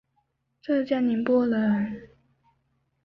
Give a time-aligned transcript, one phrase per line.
[0.63, 2.09] 浙江宁波人。